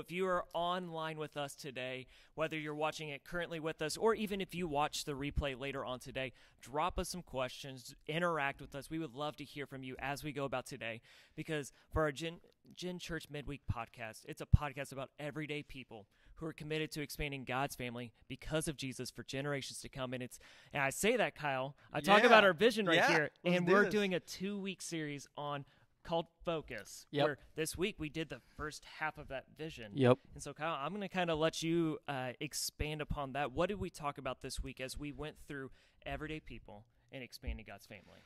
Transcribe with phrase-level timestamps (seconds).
[0.00, 4.14] If you are online with us today, whether you're watching it currently with us or
[4.14, 8.74] even if you watch the replay later on today, drop us some questions, interact with
[8.74, 8.90] us.
[8.90, 11.00] We would love to hear from you as we go about today
[11.36, 12.38] because for our Gen,
[12.74, 16.06] Gen Church Midweek podcast, it's a podcast about everyday people
[16.36, 20.14] who are committed to expanding God's family because of Jesus for generations to come.
[20.14, 20.38] And it's
[20.72, 21.76] and I say that, Kyle.
[21.92, 22.26] I talk Yeah.
[22.28, 23.08] about our vision right Yeah.
[23.08, 23.92] here, Let's and do we're this.
[23.92, 25.66] doing a two week series on
[26.10, 27.06] called Focus.
[27.12, 27.24] Yep.
[27.24, 29.92] Where this week we did the first half of that vision.
[29.94, 30.18] Yep.
[30.34, 33.52] And so, Kyle, I'm going to kind of let you uh, expand upon that.
[33.52, 35.70] What did we talk about this week as we went through
[36.04, 38.24] everyday people and expanding God's family?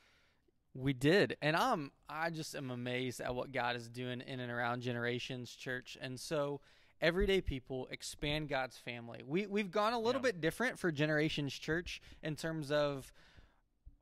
[0.73, 4.51] We did, and I'm I just am amazed at what God is doing in and
[4.51, 6.59] around Generations Church, and so
[6.99, 9.21] everyday people expand God's family.
[9.25, 10.31] We we've gone a little Yeah.
[10.31, 13.13] bit different for Generations Church in terms of.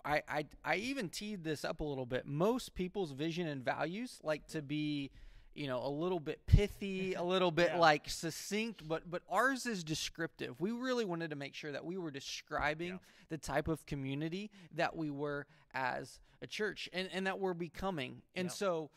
[0.06, 2.26] I, I I even teed this up a little bit.
[2.26, 5.12] Most people's vision and values like to be,
[5.56, 7.80] you know, a little bit pithy, a little bit Yeah.
[7.80, 10.60] like succinct, but but ours is descriptive.
[10.60, 12.98] We really wanted to make sure that we were describing Yeah.
[13.30, 18.22] the type of community that we were as a church and, and that we're becoming.
[18.36, 18.52] And Yeah.
[18.52, 18.90] so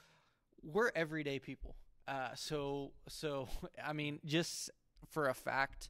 [0.62, 1.76] we're everyday people.
[2.08, 3.48] Uh, so so
[3.84, 4.70] I mean, just
[5.10, 5.88] for a fact,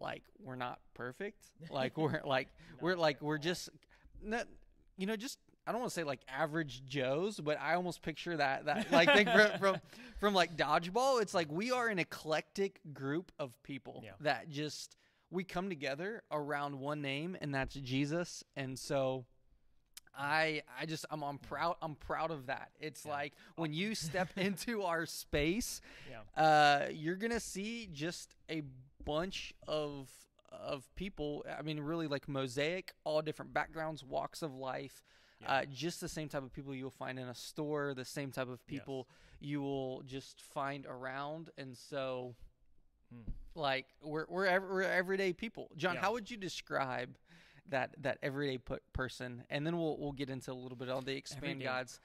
[0.00, 1.44] like we're not perfect.
[1.70, 2.48] Like we're like
[2.80, 3.68] we're like we're just
[4.22, 4.46] not
[4.96, 8.36] you know just I don't want to say like average Joes, but I almost picture
[8.36, 9.76] that that like think from, from
[10.18, 11.20] from like dodgeball.
[11.22, 14.12] It's like we are an eclectic group of people Yeah.
[14.20, 14.96] that just
[15.30, 18.42] we come together around one name, and that's Jesus.
[18.56, 19.26] And so
[20.16, 22.70] I I just I'm I'm proud I'm proud of that.
[22.80, 23.12] It's Yeah.
[23.12, 25.80] like when you step into our space,
[26.10, 26.42] Yeah.
[26.42, 28.62] uh, you're gonna see just a
[29.04, 30.08] bunch of
[30.50, 31.44] of people.
[31.58, 35.02] I mean, really like mosaic, all different backgrounds, walks of life.
[35.40, 35.52] Yeah.
[35.52, 38.48] Uh, just the same type of people you'll find in a store, the same type
[38.48, 39.08] of people
[39.40, 42.34] you will just find around, and so
[43.12, 43.30] Hmm.
[43.54, 45.70] like we're we're, ev- we're everyday people.
[45.76, 46.00] John, Yeah.
[46.02, 47.16] how would you describe
[47.68, 48.58] that that everyday
[48.92, 49.44] person?
[49.48, 51.64] And then we'll we'll get into a little bit on the expand Everyday.
[51.64, 52.00] God's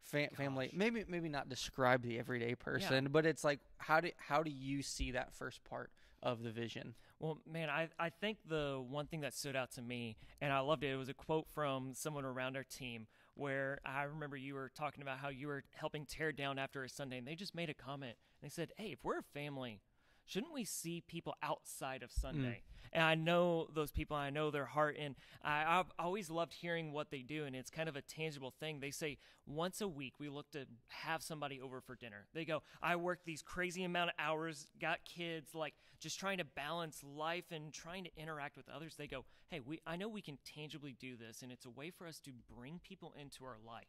[0.00, 0.70] fa- family.
[0.72, 4.80] Maybe maybe not describe the everyday person, but it's like how do how do you
[4.82, 5.90] see that first part
[6.22, 6.94] of the vision?
[7.18, 10.60] Well, man, I, I think the one thing that stood out to me, and I
[10.60, 14.54] loved it, it was a quote from someone around our team where I remember you
[14.54, 17.54] were talking about how you were helping tear down after a Sunday, and they just
[17.54, 18.16] made a comment.
[18.40, 19.80] And They said, Hey, if we're a family,
[20.26, 22.20] shouldn't we see people outside of mm.
[22.20, 22.62] Sunday?
[22.92, 26.92] And I know those people, I know their heart, and I, I've always loved hearing
[26.92, 28.80] what they do, and it's kind of a tangible thing.
[28.80, 32.26] They say once a week we look to have somebody over for dinner.
[32.32, 36.44] They go, I work these crazy amount of hours, got kids, like just trying to
[36.44, 38.94] balance life and trying to interact with others.
[38.96, 41.90] They go, hey, we I know we can tangibly do this, and it's a way
[41.90, 43.86] for us to bring people into our life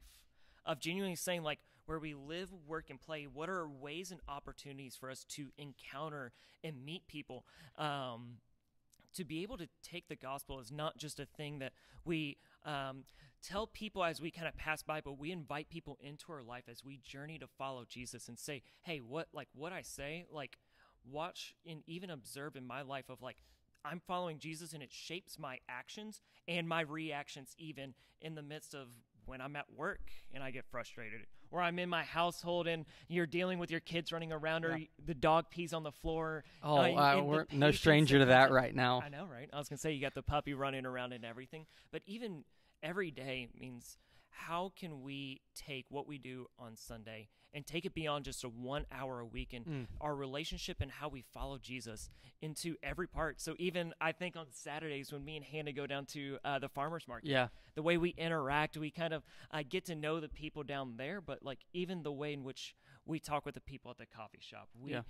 [0.67, 4.95] of genuinely saying like where we live work and play what are ways and opportunities
[4.95, 6.33] for us to encounter
[6.63, 7.45] and meet people?
[7.77, 8.37] Um,
[9.15, 11.71] to be able to take the gospel is not just a thing that
[12.05, 13.03] we um,
[13.41, 16.65] tell people as we kind of pass by but we invite people into our life
[16.69, 20.57] as we journey to follow jesus and say hey what like what i say like
[21.09, 23.37] watch and even observe in my life of like
[23.85, 28.73] i'm following jesus and it shapes my actions and my reactions even in the midst
[28.75, 28.87] of
[29.27, 31.21] when i'm at work and i get frustrated
[31.51, 34.85] or i'm in my household and you're dealing with your kids running around or Yeah.
[35.05, 39.01] the dog pees on the floor Oh, uh, we're no stranger to that right now.
[39.05, 39.49] I know, right?
[39.53, 42.43] I was gonna say you got the puppy running around and everything, but even
[42.83, 43.97] every day means
[44.37, 48.49] how can we take what we do on Sunday and take it beyond just a
[48.49, 49.87] one hour a week and Mm.
[49.99, 52.09] our relationship and how we follow Jesus
[52.41, 53.41] into every part.
[53.41, 56.69] So even I think on Saturdays when me and Hannah go down to uh, the
[56.69, 57.47] farmers market, Yeah.
[57.75, 61.19] the way we interact, we kind of uh, get to know the people down there,
[61.21, 64.41] but like even the way in which we talk with the people at the coffee
[64.41, 65.01] shop, we Yeah.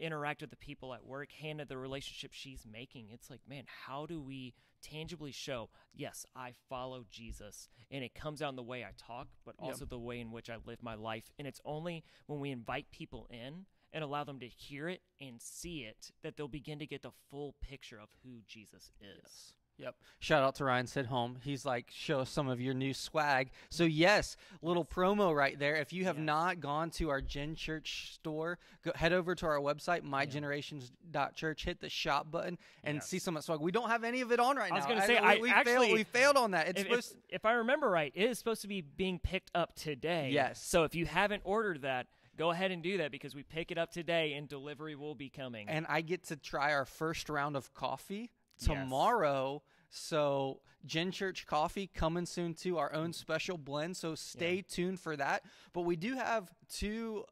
[0.00, 3.08] Interact with the people at work, Hannah, the relationship she's making.
[3.12, 8.42] It's like, man, how do we tangibly show, yes, I follow Jesus, and it comes
[8.42, 10.94] out in the way I talk, but also the way in which I live my
[10.94, 11.30] life.
[11.38, 15.40] And it's only when we invite people in and allow them to hear it and
[15.40, 19.54] see it that they'll begin to get the full picture of who Jesus is.
[19.78, 19.94] Yep.
[20.20, 21.36] Shout out to Ryan Sidholm.
[21.42, 23.50] He's like, show us some of your new swag.
[23.68, 25.76] So yes, little promo right there.
[25.76, 29.58] If you have not gone to our Gen Church store, go head over to our
[29.58, 33.08] website, mygenerations.church, hit the shop button, and Yes.
[33.08, 33.60] see some of that swag.
[33.60, 34.76] We don't have any of it on right now.
[34.76, 36.68] I was gonna say, I we, we actually- failed, we failed on that.
[36.68, 39.50] It's if, supposed if, if I remember right, it is supposed to be being picked
[39.54, 40.30] up today.
[40.32, 40.62] Yes.
[40.62, 42.06] So if you haven't ordered that,
[42.36, 45.28] go ahead and do that because we pick it up today and delivery will be
[45.28, 45.68] coming.
[45.68, 48.66] and I get to try our first round of coffee Yes.
[48.68, 49.62] tomorrow.
[49.90, 53.96] So Gen Church Coffee coming soon to our own special blend.
[53.96, 55.42] So stay tuned for that.
[55.72, 57.24] But we do have two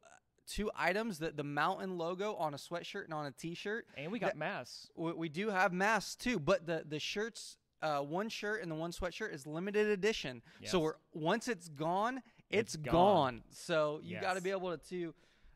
[0.47, 3.87] two items: that the mountain logo on a sweatshirt and on a t-shirt.
[3.97, 4.89] And we got That- masks.
[4.95, 8.75] We, we do have masks too, but the the shirts, uh, one shirt and the
[8.75, 10.41] one sweatshirt is limited edition.
[10.63, 12.93] So we're once it's gone, it's, It's gone.
[12.93, 13.43] gone.
[13.51, 14.77] So you got to be able to.
[14.89, 15.13] to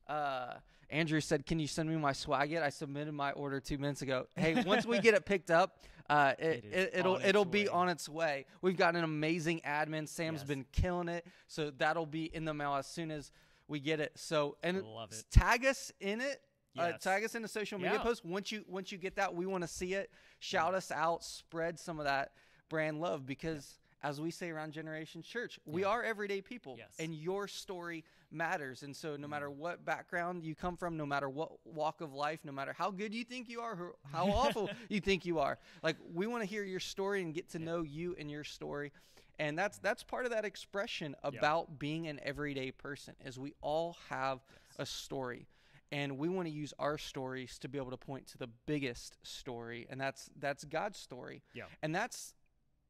[0.09, 0.55] uh,
[0.89, 4.01] Andrew said, "Can you send me my swag yet?" I submitted my order two minutes
[4.01, 4.25] ago.
[4.35, 5.77] Hey, once we get it picked up,
[6.09, 8.45] uh, it, It it, will on it'll be on its way.
[8.61, 10.07] We've got an amazing admin.
[10.07, 10.47] Sam's Yes.
[10.47, 13.31] been killing it, so that'll be in the mail as soon as
[13.67, 14.13] we get it.
[14.15, 14.85] So and it.
[15.31, 16.41] tag us in it.
[16.77, 18.03] Uh, tag us in the social media Yeah.
[18.03, 19.35] post once you once you get that.
[19.35, 20.11] We want to see it.
[20.39, 21.23] Shout us out.
[21.23, 22.31] Spread some of that
[22.69, 23.78] brand love because.
[24.01, 25.89] As we say around Generation Church, we Yeah.
[25.89, 26.95] are everyday people, Yes.
[26.99, 28.83] and your story matters.
[28.83, 29.29] And so, no mm.
[29.31, 32.91] matter what background you come from, no matter what walk of life, no matter how
[32.91, 36.47] good you think you are, how awful you think you are, like we want to
[36.47, 38.91] hear your story and get to know you and your story.
[39.37, 43.15] And that's that's part of that expression about being an everyday person.
[43.23, 44.39] Is we all have
[44.77, 45.47] a story,
[45.91, 49.17] and we want to use our stories to be able to point to the biggest
[49.23, 51.41] story, and that's that's God's story.
[51.53, 51.65] Yeah.
[51.81, 52.33] And that's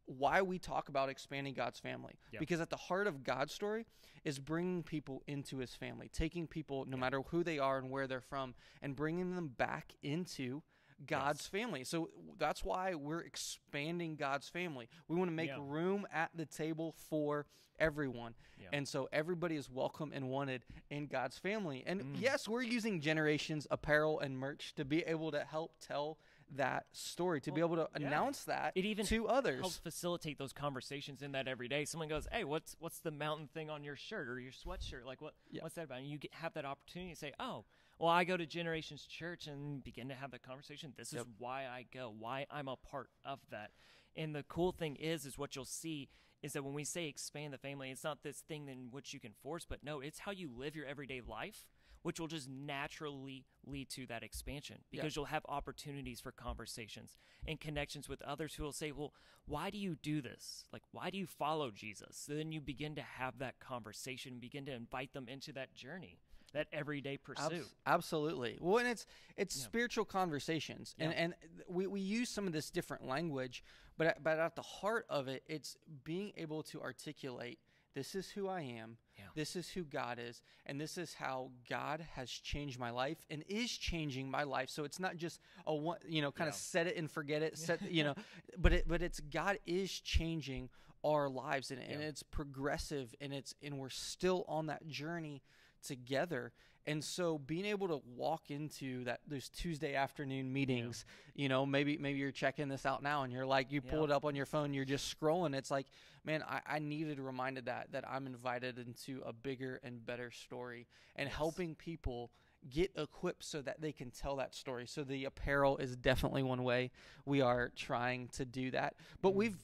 [0.10, 2.16] why we talk about expanding God's family.
[2.32, 2.40] Yeah.
[2.40, 3.86] Because at the heart of God's story
[4.24, 8.08] is bringing people into his family, taking people, no matter who they are and where
[8.08, 10.62] they're from, and bringing them back into
[11.06, 11.48] God's Yes.
[11.48, 11.84] family.
[11.86, 14.90] So that's why we're expanding God's family.
[15.08, 15.60] We want to make Yeah.
[15.62, 17.46] room at the table for
[17.78, 18.36] everyone.
[18.60, 18.68] Yeah.
[18.74, 21.86] And so everybody is welcome and wanted in God's family.
[21.86, 22.20] And Mm.
[22.20, 26.18] yes, we're using Generations apparel and merch to be able to help tell
[26.56, 28.08] that story, to be able to yeah.
[28.08, 29.60] announce that It even to others.
[29.60, 31.86] helps facilitate those conversations in that every day.
[31.86, 35.06] Someone goes, "Hey, what's what's the mountain thing on your shirt or your sweatshirt?
[35.06, 35.62] Like what Yeah.
[35.64, 37.66] what's that about?" And you get, have that opportunity to say, "Oh,
[37.98, 40.94] well, I go to Generations Church and begin to have that conversation.
[40.98, 41.22] This Yep.
[41.22, 43.72] is why I go, why I'm a part of that."
[44.16, 46.10] And the cool thing is, is what you'll see
[46.42, 49.20] is that when we say expand the family, it's not this thing in which you
[49.20, 51.68] can force, but no, it's how you live your everyday life,
[52.02, 55.02] which will just naturally lead to that expansion Yeah.
[55.02, 57.16] because you'll have opportunities for conversations
[57.48, 59.14] and connections with others who will say, Well,
[59.46, 60.66] why do you do this?
[60.72, 62.18] Like, why do you follow Jesus?
[62.18, 66.20] So then you begin to have that conversation, begin to invite them into that journey,
[66.54, 67.52] that everyday pursuit.
[67.62, 68.58] Abs- absolutely.
[68.62, 69.06] Well, and it's
[69.38, 69.64] it's Yeah.
[69.66, 71.18] spiritual conversations, and Yeah.
[71.24, 71.36] and
[71.68, 73.64] we, we use some of this different language,
[73.98, 77.60] but but at the heart of it, it's being able to articulate.
[78.00, 78.96] This is who I am.
[79.18, 79.26] Yeah.
[79.36, 83.44] This is who God is, and this is how God has changed my life and
[83.50, 84.70] is changing my life.
[84.70, 87.58] So it's not just a one, you know, kind of set it and forget it.
[87.58, 88.16] Set, you know,
[88.58, 90.70] but it but it's God is changing
[91.04, 95.42] our lives, and, and it's progressive, and it's and we're still on that journey
[95.86, 96.54] together.
[96.88, 101.06] And so being able to walk into that those Tuesday afternoon meetings,
[101.36, 104.12] you know, maybe maybe you're checking this out now and you're like you pull it
[104.12, 105.54] up on your phone, you're just scrolling.
[105.56, 105.86] It's like,
[106.24, 110.88] man, I, I needed reminded that that I'm invited into a bigger and better story
[111.16, 111.36] and Yes.
[111.38, 112.32] helping people
[112.70, 114.86] get equipped so that they can tell that story.
[114.88, 116.92] So the apparel is definitely one way
[117.26, 118.96] we are trying to do that.
[119.22, 119.36] But Mm.
[119.36, 119.64] we've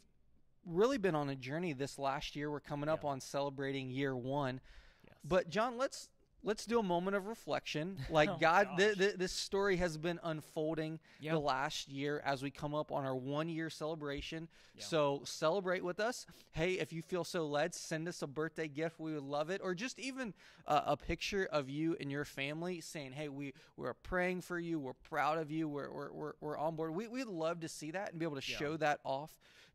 [0.65, 2.49] really been on a journey this last year.
[2.51, 3.09] We're coming up Yeah.
[3.09, 4.61] on celebrating year 1.
[5.05, 5.15] Yes.
[5.23, 6.09] But John, let's
[6.45, 7.97] let's do a moment of reflection.
[8.09, 11.33] Like Oh, God, th- th- this story has been unfolding Yeah.
[11.33, 14.47] the last year as we come up on our one year celebration.
[14.75, 14.83] Yeah.
[14.83, 16.25] So celebrate with us.
[16.51, 18.99] Hey, if you feel so led, send us a birthday gift.
[18.99, 20.33] We would love it, or just even
[20.67, 24.77] uh, a picture of you and your family saying, "Hey, we we're praying for you.
[24.79, 25.67] We're proud of you.
[25.67, 28.39] We're we're we're, we're on board." We we'd love to see that and be able
[28.39, 28.57] to Yeah.
[28.57, 29.31] show that off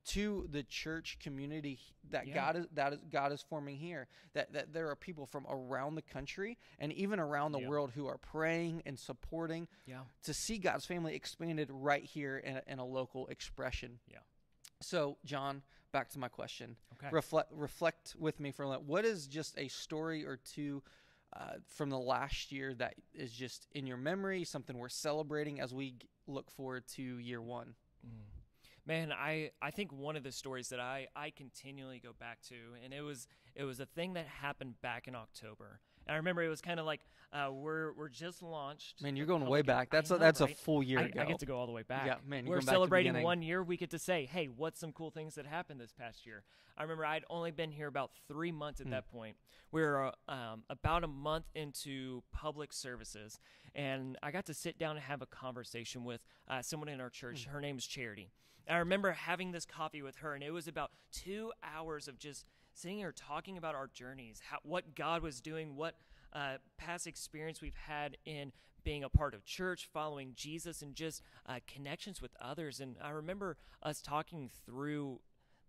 [0.07, 1.79] to the church community
[2.11, 2.35] that Yeah.
[2.35, 4.09] God is that is God is forming here.
[4.33, 7.69] That that there are people from around the country and even around the Yeah.
[7.69, 10.05] world who are praying and supporting yeah.
[10.23, 14.01] to see God's family expanded right here in a, in a local expression.
[14.09, 14.19] Yeah.
[14.81, 16.77] So, John, back to my question.
[16.95, 17.09] Okay.
[17.13, 18.83] Reflect reflect with me for a minute.
[18.83, 20.83] What is just a story or two
[21.35, 25.73] uh, from the last year that is just in your memory, something we're celebrating as
[25.75, 25.95] we
[26.27, 27.75] look forward to year one?
[28.07, 28.40] Mm.
[28.87, 32.55] Man, I, I think one of the stories that I, I continually go back to,
[32.85, 35.81] and it was it was a thing that happened back in October.
[36.07, 37.01] And I remember it was kind of like
[37.33, 39.03] uh, we're we're just launched.
[39.03, 39.91] Man, you're going way back.
[39.91, 40.51] That's a, know, that's right?
[40.51, 41.21] a full year I, ago.
[41.21, 42.07] I get to go all the way back.
[42.07, 43.63] Yeah, man, you're We're going back to the celebrating one year.
[43.63, 46.43] We get to say, hey, what's some cool things that happened this past year?
[46.77, 48.93] I remember I'd only been here about three months at Hmm.
[48.93, 49.37] that point.
[49.71, 53.39] We were uh, um, about a month into public services,
[53.75, 57.11] and I got to sit down and have a conversation with uh, someone in our
[57.11, 57.45] church.
[57.45, 57.53] Hmm.
[57.53, 58.33] Her name's Charity.
[58.67, 62.19] And I remember having this coffee with her, and it was about two hours of
[62.19, 65.97] just sitting here talking about our journeys, how, what God was doing, what
[66.33, 68.53] uh, past experience we've had in
[68.85, 72.81] being a part of church, following Jesus, and just uh, connections with others.
[72.81, 75.21] And I remember us talking through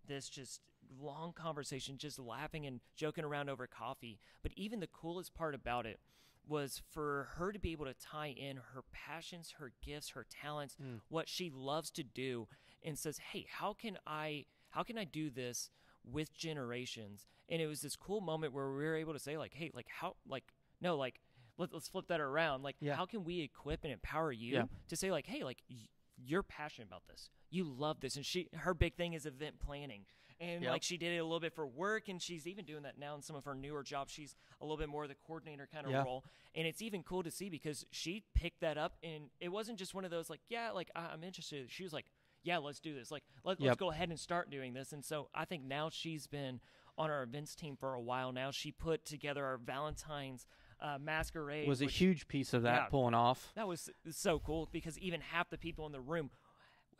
[0.06, 0.60] this just
[1.00, 4.18] long conversation, just laughing and joking around over coffee.
[4.42, 6.00] But even the coolest part about it
[6.46, 10.76] was for her to be able to tie in her passions, her gifts, her talents,
[10.82, 11.00] Mm.
[11.08, 12.48] what she loves to do
[12.84, 15.70] and says, "Hey, how can I how can I do this
[16.04, 19.54] with generations?" And it was this cool moment where we were able to say like,
[19.54, 20.44] "Hey, like how like
[20.80, 21.20] no, like
[21.58, 22.62] let, let's flip that around.
[22.62, 22.94] Like Yeah.
[22.96, 24.64] how can we equip and empower you Yeah.
[24.88, 27.30] to say like, "Hey, like y- you're passionate about this.
[27.50, 30.06] You love this." And she her big thing is event planning.
[30.40, 30.72] And Yep.
[30.72, 33.14] like she did it a little bit for work and she's even doing that now
[33.14, 34.12] in some of her newer jobs.
[34.12, 36.02] She's a little bit more of the coordinator kind of Yeah.
[36.02, 36.24] role.
[36.56, 39.94] And it's even cool to see because she picked that up and it wasn't just
[39.94, 41.70] one of those like, yeah, like I- I'm interested.
[41.70, 42.10] She was like,
[42.42, 43.10] yeah, let's do this.
[43.10, 43.78] Like, let, let's Yep.
[43.78, 44.92] go ahead and start doing this.
[44.92, 46.60] And so I think now she's been
[46.98, 48.50] on our events team for a while now.
[48.50, 50.46] She put together our Valentine's
[50.80, 51.68] uh, masquerade.
[51.68, 52.86] was a which- huge piece of that yeah.
[52.86, 53.52] pulling off.
[53.54, 56.30] that was so cool because even half the people in the room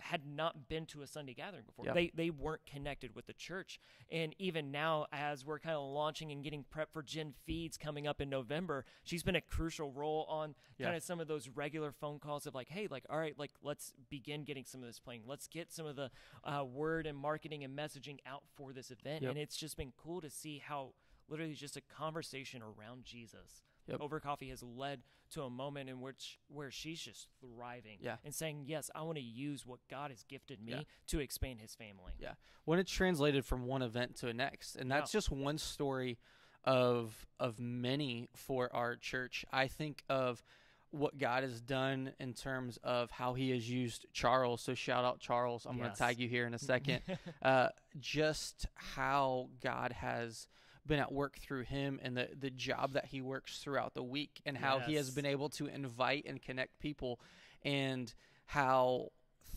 [0.02, 1.86] had not been to a Sunday gathering before.
[1.86, 1.92] Yeah.
[1.94, 3.78] They they weren't connected with the church.
[4.10, 8.06] And even now as we're kind of launching and getting prep for Gen Feeds coming
[8.06, 10.86] up in November, she's been a crucial role on Yeah.
[10.86, 13.52] kind of some of those regular phone calls of like, hey, like all right, like
[13.62, 15.22] let's begin getting some of this playing.
[15.26, 16.10] Let's get some of the
[16.44, 19.22] uh, word and marketing and messaging out for this event.
[19.22, 19.30] Yep.
[19.30, 20.94] And it's just been cool to see how
[21.28, 24.00] literally just a conversation around Jesus Yep.
[24.00, 25.00] over coffee has led
[25.32, 28.16] to a moment in which where she's just thriving Yeah.
[28.24, 30.80] and saying yes i want to use what god has gifted me Yeah.
[31.08, 32.34] to expand his family Yeah.
[32.64, 36.18] When it's translated from one event to the next, and that's just one story
[36.64, 39.44] of of many for our church.
[39.52, 40.42] I think of
[40.90, 44.60] what God has done in terms of how He has used Charles.
[44.60, 45.66] So shout out Charles.
[45.66, 47.00] I'm going to tag you here in a second.
[47.42, 50.46] uh, just how God has
[50.86, 54.40] been at work through him and the the job that he works throughout the week
[54.44, 57.20] and how he has been able to invite and connect people
[57.64, 58.12] and
[58.46, 59.08] how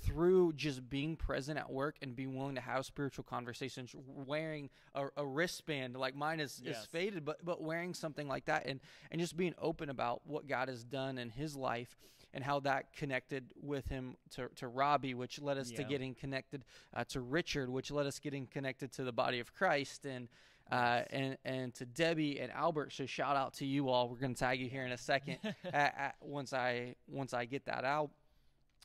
[0.04, 5.08] through just being present at work and being willing to have spiritual conversations wearing a,
[5.18, 8.80] a wristband like mine is, is faded but but wearing something like that and
[9.10, 11.98] and just being open about what God has done in his life
[12.36, 16.66] and how that connected with him to, to Robbie, which led us to getting connected
[16.94, 20.28] uh, to Richard, which led us getting connected to the body of Christ, and
[20.72, 22.94] uh, and and to Debbie and Albert.
[22.94, 24.10] So shout out to you all.
[24.10, 26.96] We're going to tag you here in a second at, at, uh, uh, once I
[27.08, 28.12] once I get that out.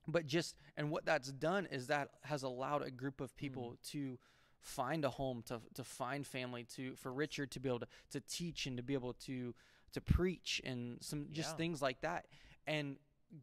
[0.06, 3.90] But just and what that's done is that has allowed a group of people mm.
[3.92, 4.18] to
[4.60, 8.20] find a home, to to find family, to for Richard to be able to to
[8.20, 9.54] teach and to be able to
[9.92, 11.56] to preach and some just Yeah.
[11.56, 12.26] things like that,
[12.66, 12.96] and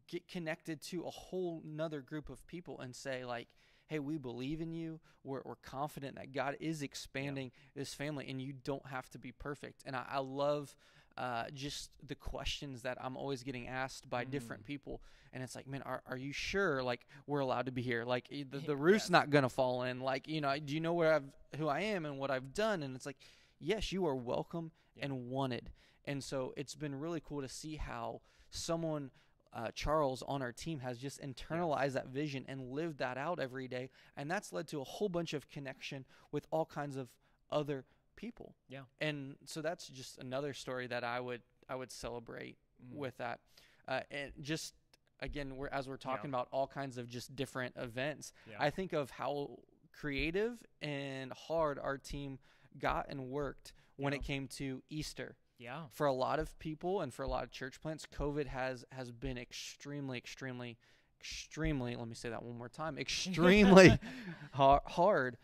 [0.06, 3.48] get connected to a whole nother group of people and say like
[3.88, 5.00] hey we believe in you.
[5.24, 9.32] We're, we're confident that god is expanding this family and you don't have to be
[9.32, 9.82] perfect.
[9.84, 10.74] And i, I love
[11.16, 15.00] uh, just the questions that i'm always getting asked by different people.
[15.32, 18.04] And it's like man are, are you sure like we're allowed to be here?
[18.04, 19.10] Like eh, the, the roof's Yes.
[19.10, 20.00] not gonna fall in.
[20.00, 21.24] Like you know do you know where i've
[21.58, 22.82] who i am and what i've done?
[22.82, 23.16] And it's like
[23.58, 25.06] yes you are welcome Yeah.
[25.06, 25.70] and wanted.
[26.04, 29.10] And so it's been really cool to see how someone
[29.52, 33.66] uh, Charles on our team has just internalized that vision and lived that out every
[33.68, 37.08] day, and that's led to a whole bunch of connection with all kinds of
[37.50, 37.84] other
[38.16, 38.54] people.
[38.68, 38.82] Yeah.
[39.00, 42.94] and so that's just another story that I would I would celebrate Mm.
[42.96, 43.40] with that,
[43.88, 44.74] uh, and just
[45.20, 48.32] again we're as we're talking about all kinds of just different events.
[48.48, 48.56] Yeah.
[48.60, 49.58] I think of how
[49.92, 52.38] creative and hard our team
[52.78, 54.18] got and worked when Yeah.
[54.20, 57.50] it came to Easter yeah for a lot of people and for a lot of
[57.50, 60.78] church plants, COVID has has been extremely, extremely,
[61.20, 61.96] extremely.
[61.96, 62.96] Let me say that one more time.
[63.06, 63.98] Extremely
[64.52, 65.36] har- hard.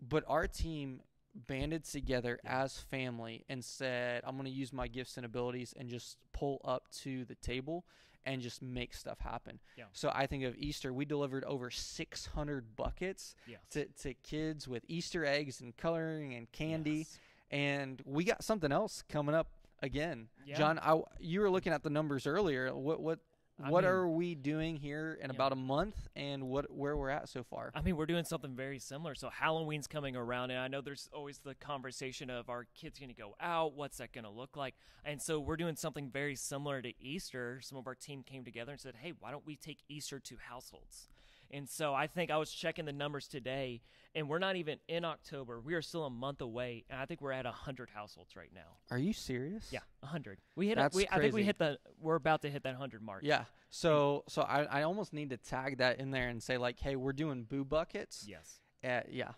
[0.00, 1.00] But our team
[1.34, 2.62] banded together Yeah.
[2.64, 6.60] as family and said, "I'm going to use my gifts and abilities and just pull
[6.64, 7.84] up to the table."
[8.28, 9.60] And just make stuff happen.
[9.78, 9.84] Yeah.
[9.92, 13.36] So I think of Easter, we delivered over 600 buckets
[13.70, 17.18] to, to kids with Easter eggs and coloring and candy Yes.
[17.50, 19.48] And we got something else coming up
[19.82, 20.28] again.
[20.44, 20.56] Yeah.
[20.58, 22.74] John, I, you were looking at the numbers earlier.
[22.74, 23.18] What what
[23.62, 25.34] I what mean- are we doing here in Yeah.
[25.34, 27.72] about a month, and what where we're at so far?
[27.74, 29.14] I mean, we're doing something very similar.
[29.14, 33.08] So Halloween's coming around, and I know there's always the conversation of our kids going
[33.08, 33.72] to go out.
[33.74, 34.74] What's that going to look like?
[35.06, 37.60] And so we're doing something very similar to Easter.
[37.62, 40.36] Some of our team came together and said, "Hey, why don't we take Easter to
[40.50, 41.08] households?"
[41.50, 43.82] And so I think I was checking the numbers today,
[44.14, 45.60] and we're not even in October.
[45.60, 48.78] We are still a month away, and I think we're at hundred households right now.
[48.90, 49.68] Are you serious?
[49.70, 50.38] Yeah, hundred.
[50.54, 50.76] We hit.
[50.76, 51.78] That's a, we, I think we hit the.
[52.00, 53.22] We're about to hit that hundred mark.
[53.24, 53.44] Yeah.
[53.70, 56.96] So so I, I almost need to tag that in there and say like, hey,
[56.96, 58.24] we're doing boo buckets.
[58.28, 58.60] Yes.
[58.84, 59.32] Uh, yeah.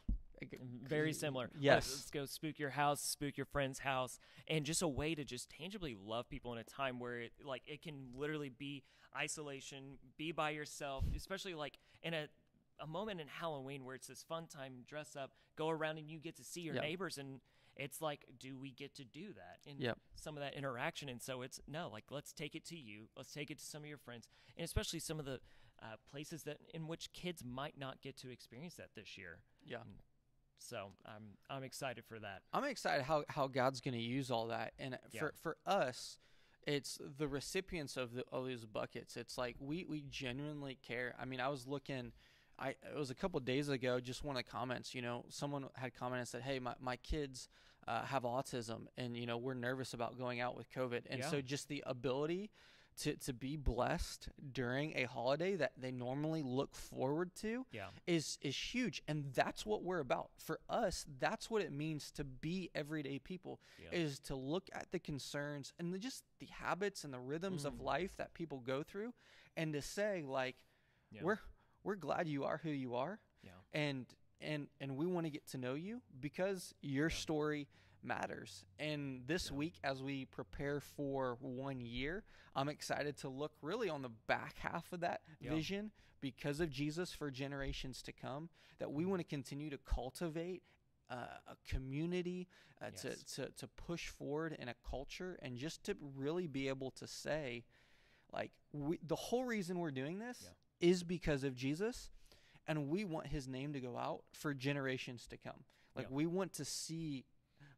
[0.84, 1.50] Very similar.
[1.58, 1.88] Yes.
[1.90, 5.50] Let's, go spook your house, spook your friend's house, and just a way to just
[5.50, 8.82] tangibly love people in a time where it like it can literally be
[9.16, 12.28] isolation, be by yourself, especially like in a
[12.80, 16.18] a moment in Halloween where it's this fun time, dress up, go around and you
[16.20, 16.82] get to see your Yeah.
[16.82, 17.40] neighbors and
[17.74, 19.58] it's like, do we get to do that?
[19.68, 19.98] And Yep.
[20.16, 21.08] some of that interaction.
[21.08, 23.08] And so it's no, like, let's take it to you.
[23.16, 25.40] Let's take it to some of your friends, and especially some of the
[25.80, 29.38] uh, places that in which kids might not get to experience that this year.
[29.64, 29.78] Yeah.
[30.58, 32.42] So I'm I'm excited for that.
[32.52, 34.72] I'm excited how, how God's going to use all that.
[34.78, 35.20] And Yeah.
[35.20, 36.18] for, for us,
[36.66, 39.16] it's the recipients of the of these buckets.
[39.16, 41.14] It's like we, we genuinely care.
[41.20, 42.12] I mean, I was looking,
[42.58, 44.00] I it was a couple days ago.
[44.00, 46.96] Just one of the comments, you know, someone had commented and said, "Hey, my my
[46.96, 47.48] kids
[47.86, 51.30] uh, have autism, and you know we're nervous about going out with COVID." And Yeah.
[51.30, 52.50] so just the ability
[52.98, 57.88] to to be blessed during a holiday that they normally look forward to Yeah.
[58.06, 62.24] is is huge and that's what we're about for us that's what it means to
[62.24, 63.98] be everyday people Yeah.
[63.98, 67.74] is to look at the concerns and the, just the habits and the rhythms of
[67.74, 67.82] Mm.
[67.82, 69.14] life that people go through
[69.56, 70.56] and to say like
[71.10, 71.22] Yeah.
[71.22, 71.38] we're
[71.84, 73.52] we're glad you are who you are Yeah.
[73.72, 74.06] and
[74.40, 77.68] and and we want to get to know you because your story
[78.02, 79.56] matters and this Yeah.
[79.56, 82.24] week as we prepare for one year
[82.54, 85.50] i'm excited to look really on the back half of that Yeah.
[85.50, 85.90] vision
[86.20, 90.62] because of jesus for generations to come that we want to continue to cultivate
[91.10, 92.48] uh, a community
[92.82, 93.22] uh, to, Yes.
[93.34, 97.64] to, to push forward in a culture and just to really be able to say
[98.32, 100.88] like we, the whole reason we're doing this Yeah.
[100.88, 102.10] is because of jesus
[102.66, 105.64] and we want his name to go out for generations to come
[105.96, 107.24] like we want to see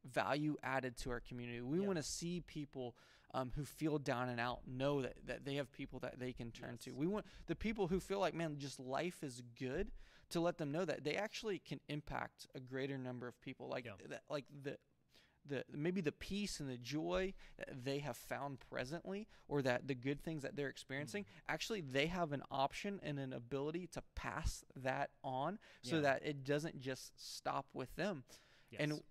[0.05, 1.61] value added to our community.
[1.61, 1.87] We Yeah.
[1.87, 2.97] want to see people
[3.33, 6.51] um, who feel down and out know that, that they have people that they can
[6.51, 6.91] turn to.
[6.93, 9.93] We want the people who feel like man just life is good
[10.31, 13.69] to let them know that they actually can impact a greater number of people.
[13.69, 13.93] Like Yeah.
[14.09, 14.79] that like the
[15.47, 19.95] the maybe the peace and the joy that they have found presently or that the
[19.95, 24.65] good things that they're experiencing actually they have an option and an ability to pass
[24.77, 28.25] that on so that it doesn't just stop with them.
[28.71, 28.81] Yes.
[28.83, 29.03] and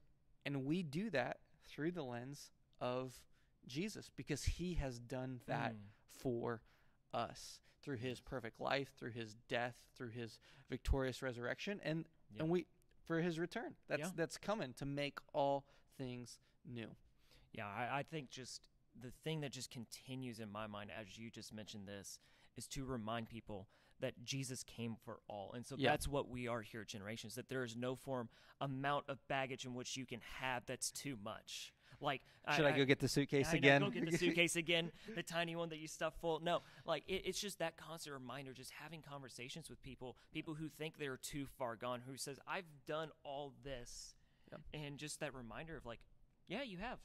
[0.49, 1.37] and we do that
[1.67, 2.49] through the lens
[2.81, 3.13] of
[3.67, 5.79] Jesus because he has done that Mm.
[6.09, 6.61] for
[7.13, 10.39] us through his perfect life through his death through his
[10.69, 12.41] victorious resurrection and Yeah.
[12.43, 12.65] and we
[13.05, 14.11] for his return that's Yeah.
[14.15, 15.65] that's coming to make all
[15.97, 16.95] things new
[17.51, 18.67] Yeah, I, I think just
[18.99, 22.19] the thing that just continues in my mind as you just mentioned this
[22.57, 23.67] is to remind people
[23.99, 25.51] that Jesus came for all.
[25.53, 25.91] And so Yeah.
[25.91, 28.29] that's what we are here at Generations, that there is no form
[28.61, 31.73] amount of baggage in which you can have that's too much.
[32.01, 32.21] Like
[32.55, 35.23] should i, go get the suitcase I know, again go get the suitcase again, the
[35.23, 36.39] tiny one that you stuff full.
[36.39, 40.69] No, like it, it's just that constant reminder, just having conversations with people, people who
[40.69, 44.15] think they're too far gone, who says, "I've done all this,"
[44.73, 45.99] and just that reminder of like,
[46.47, 46.99] "Yeah, you have,"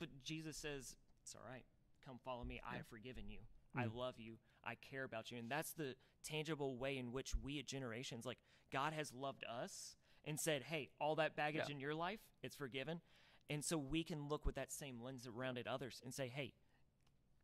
[0.00, 1.64] but Jesus says, "It's all right.
[2.04, 2.60] Come follow me.
[2.68, 3.38] I have forgiven you.
[3.76, 3.94] I Mm.
[3.94, 4.38] love you.
[4.64, 8.38] I care about you." And that's the tangible way in which we at Generations, like
[8.70, 11.74] God has loved us and said, "Hey, all that baggage Yeah.
[11.74, 13.00] in your life, it's forgiven."
[13.48, 16.54] And so we can look with that same lens around at others and say, hey,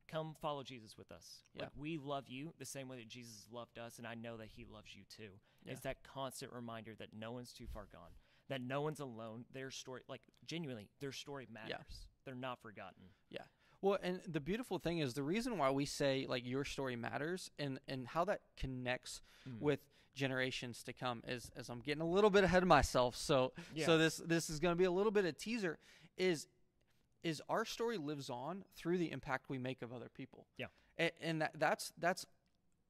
[0.06, 1.42] come follow Jesus with us.
[1.52, 1.64] Yeah.
[1.64, 4.50] Like we love you the same way that Jesus loved us, and I know that
[4.50, 5.40] he loves you too.
[5.64, 5.72] Yeah.
[5.72, 8.12] It's that constant reminder that no one's too far gone,
[8.46, 9.46] that no one's alone.
[9.50, 12.06] Their story, like genuinely, their story matters.
[12.24, 13.10] They're not forgotten.
[13.82, 17.50] Well, and the beautiful thing is the reason why we say like your story matters
[17.58, 19.60] and and how that connects Mm.
[19.60, 19.78] with
[20.14, 23.14] generations to come is as I'm getting a little bit ahead of myself.
[23.14, 23.86] So Yeah.
[23.86, 25.78] so this this is going to be a little bit of teaser
[26.16, 26.48] is
[27.22, 30.46] is our story lives on through the impact we make of other people.
[30.56, 30.66] Yeah.
[30.98, 32.26] And, and that, that's that's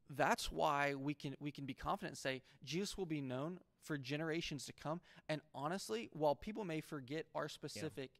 [0.09, 3.99] that's why we can we can be confident and say Jesus will be known for
[3.99, 5.01] generations to come.
[5.29, 8.11] And honestly, while people may forget our specific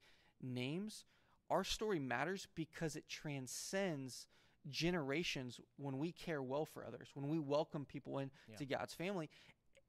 [0.43, 1.05] names,
[1.51, 4.27] our story matters because it transcends
[4.69, 8.31] generations when we care well for others, when we welcome people in
[8.61, 8.67] Yeah.
[8.79, 9.31] God's family,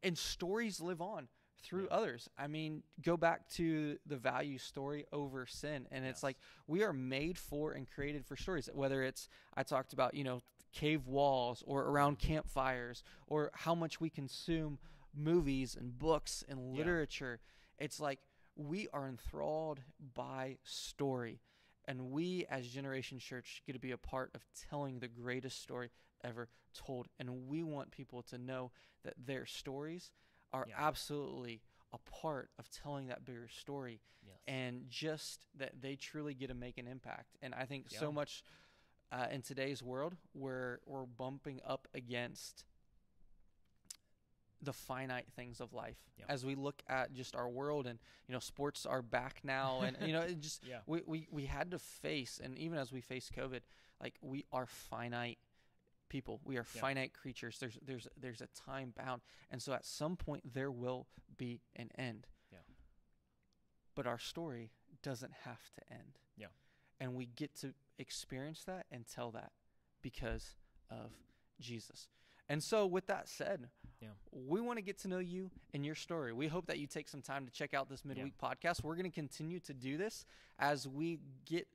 [0.04, 1.28] and stories live on
[1.64, 1.96] through Yeah.
[1.96, 2.30] others.
[2.38, 6.94] I mean, go back to the value story over sin, and it's like we are
[6.94, 8.70] made for and created for stories.
[8.72, 14.00] Whether it's I talked about, you know, cave walls or around campfires, or how much
[14.00, 14.78] we consume
[15.16, 16.78] movies and books and Yeah.
[16.78, 17.40] literature.
[17.80, 18.20] It's like
[18.58, 19.80] we are enthralled
[20.14, 21.40] by story.
[21.86, 25.90] And we, as Generation Church, get to be a part of telling the greatest story
[26.24, 27.08] ever told.
[27.20, 28.72] And we want people to know
[29.04, 30.12] that their stories
[30.52, 30.76] are Yeah.
[30.78, 31.62] absolutely
[31.94, 34.36] a part of telling that bigger story Yes.
[34.48, 37.38] and just that they truly get to make an impact.
[37.42, 38.44] And I think so much
[39.12, 42.66] uh, in today's world, where we're bumping up against
[44.62, 46.26] the finite things of life Yeah.
[46.30, 49.96] as we look at just our world and you know sports are back now and
[50.02, 50.80] you know it just yeah.
[50.88, 53.62] we, we we had to face and even as we face covid
[54.02, 55.38] like we are finite
[56.10, 56.82] people we are Yeah.
[56.82, 61.06] finite creatures there's there's there's a time bound and so at some point there will
[61.38, 62.60] be an end Yeah.
[63.96, 64.72] but our story
[65.04, 66.18] doesn't have to end.
[66.36, 66.48] Yeah.
[67.00, 69.52] And we get to experience that and tell that
[70.02, 70.56] because
[70.90, 71.12] of
[71.60, 72.08] Jesus.
[72.50, 73.70] And so, with that said,
[74.02, 74.10] Yeah.
[74.32, 76.32] we want to get to know you and your story.
[76.34, 78.84] We hope that you take some time to check out this midweek podcast.
[78.84, 80.26] We're going to continue to do this
[80.60, 81.68] as we get,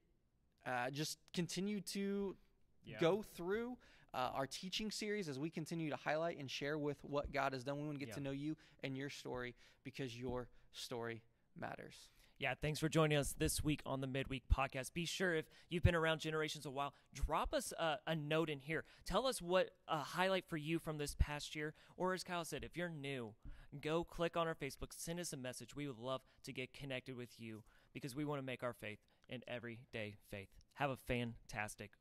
[0.67, 2.37] uh, just continue to
[2.85, 2.99] Yeah.
[3.01, 3.77] go through
[4.15, 7.65] uh, our teaching series as we continue to highlight and share with what God has
[7.65, 7.79] done.
[7.79, 8.15] We want to get Yeah.
[8.17, 9.55] to know you and your story
[9.85, 11.23] because your story
[11.57, 12.09] matters.
[12.43, 14.93] Yeah, thanks for joining us this week on the Midweek Podcast.
[14.93, 18.59] Be sure if you've been around Generations a while, drop us a, a note in
[18.59, 18.83] here.
[19.07, 22.65] Tell us what a highlight for you from this past year, or as Kyle said,
[22.65, 23.35] if you're new,
[23.81, 25.77] go click on our Facebook, send us a message.
[25.77, 27.63] We would love to get connected with you
[27.95, 28.99] because we want to make our faith
[29.31, 30.49] an everyday faith.
[30.75, 31.93] Have a fantastic.